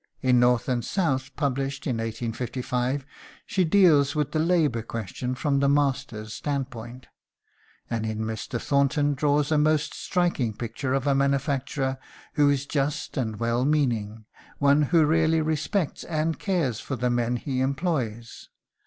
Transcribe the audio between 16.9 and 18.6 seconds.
the men he employs.